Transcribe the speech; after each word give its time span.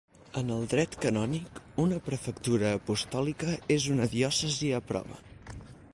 En 0.39 0.47
el 0.53 0.63
dret 0.69 0.95
canònic 1.03 1.59
una 1.83 1.99
prefectura 2.07 2.73
apostòlica 2.79 3.59
és 3.79 3.87
una 3.97 4.09
diòcesi 4.15 4.77
a 4.79 4.85
prova. 4.93 5.25